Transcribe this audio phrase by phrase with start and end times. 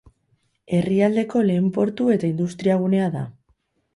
[0.77, 3.25] Herrialdeko lehen portu eta industriagunea da.